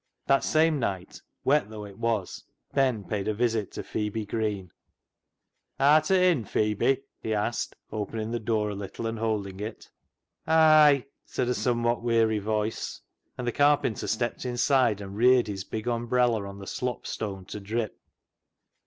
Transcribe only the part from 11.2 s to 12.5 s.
said a somewhat weary